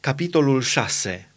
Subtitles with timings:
[0.00, 1.28] Capitolul 6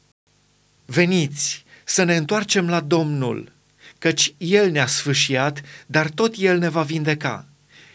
[0.86, 3.52] Veniți să ne întoarcem la Domnul,
[4.00, 7.46] căci El ne-a sfâșiat, dar tot El ne va vindeca.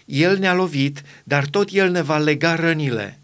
[0.04, 3.18] El ne-a lovit, dar tot El ne va lega rănile.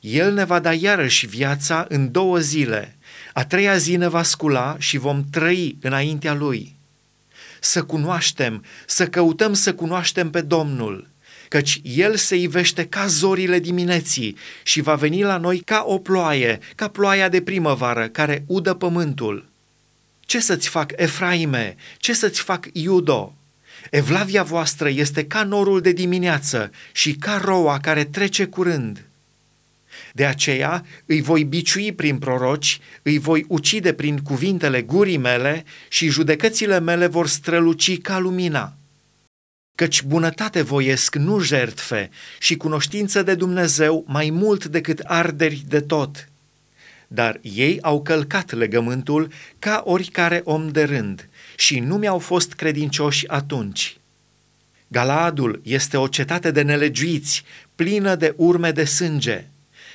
[0.00, 2.96] El ne va da iarăși viața în două zile.
[3.32, 6.76] A treia zi ne va scula și vom trăi înaintea Lui.
[7.60, 11.06] Să cunoaștem, să căutăm să cunoaștem pe Domnul–
[11.52, 16.58] căci El se ivește ca zorile dimineții și va veni la noi ca o ploaie,
[16.74, 19.48] ca ploaia de primăvară care udă pământul.
[20.20, 21.76] Ce să-ți fac, Efraime?
[21.96, 23.34] Ce să-ți fac, Iudo?
[23.90, 29.04] Evlavia voastră este ca norul de dimineață și ca roa care trece curând.
[30.12, 36.08] De aceea îi voi biciui prin proroci, îi voi ucide prin cuvintele gurii mele și
[36.08, 38.76] judecățile mele vor străluci ca lumina
[39.82, 46.28] căci bunătate voiesc, nu jertfe, și cunoștință de Dumnezeu mai mult decât arderi de tot.
[47.08, 53.28] Dar ei au călcat legământul ca oricare om de rând și nu mi-au fost credincioși
[53.28, 53.96] atunci.
[54.88, 57.44] Galaadul este o cetate de nelegiuiți,
[57.74, 59.44] plină de urme de sânge.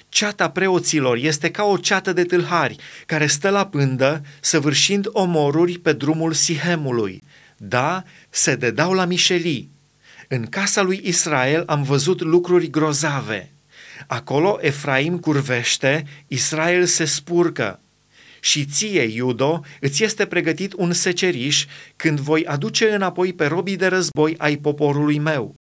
[0.09, 5.93] Ceata preoților este ca o ceată de tâlhari care stă la pândă, săvârșind omoruri pe
[5.93, 7.23] drumul Sihemului.
[7.57, 9.75] Da, se dedau la mișelii.
[10.29, 13.51] În casa lui Israel am văzut lucruri grozave.
[14.07, 17.79] Acolo Efraim curvește, Israel se spurcă.
[18.39, 23.87] Și ție, Iudo, îți este pregătit un seceriș când voi aduce înapoi pe robii de
[23.87, 25.55] război ai poporului meu.